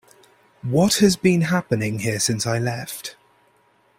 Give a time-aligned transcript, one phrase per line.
[0.63, 3.17] What has been happening here since I left?